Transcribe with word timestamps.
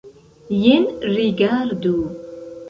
Jen 0.61 0.87
rigardu! 1.17 1.93